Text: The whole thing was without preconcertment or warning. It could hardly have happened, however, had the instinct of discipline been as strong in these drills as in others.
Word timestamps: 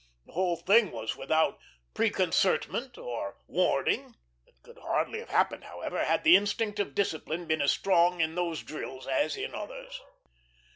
The 0.25 0.31
whole 0.33 0.55
thing 0.55 0.89
was 0.91 1.15
without 1.15 1.59
preconcertment 1.93 2.97
or 2.97 3.35
warning. 3.45 4.15
It 4.47 4.55
could 4.63 4.79
hardly 4.79 5.19
have 5.19 5.29
happened, 5.29 5.65
however, 5.65 6.03
had 6.03 6.23
the 6.23 6.35
instinct 6.35 6.79
of 6.79 6.95
discipline 6.95 7.45
been 7.45 7.61
as 7.61 7.69
strong 7.69 8.19
in 8.19 8.33
these 8.33 8.63
drills 8.63 9.05
as 9.05 9.37
in 9.37 9.53
others. 9.53 10.01